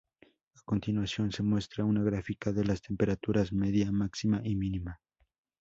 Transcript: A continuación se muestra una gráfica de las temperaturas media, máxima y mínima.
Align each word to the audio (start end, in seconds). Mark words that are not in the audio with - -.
A 0.55 0.59
continuación 0.65 1.31
se 1.31 1.43
muestra 1.43 1.85
una 1.85 2.01
gráfica 2.01 2.51
de 2.51 2.63
las 2.65 2.81
temperaturas 2.81 3.53
media, 3.53 3.91
máxima 3.91 4.41
y 4.43 4.55
mínima. 4.55 4.99